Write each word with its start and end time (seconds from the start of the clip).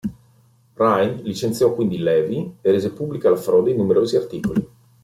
Rhine 0.73 1.21
licenziò 1.21 1.75
quindi 1.75 1.99
Levy 1.99 2.55
e 2.61 2.71
rese 2.71 2.91
pubblica 2.91 3.29
la 3.29 3.35
frode 3.35 3.69
in 3.69 3.77
numerosi 3.77 4.15
articoli. 4.15 4.67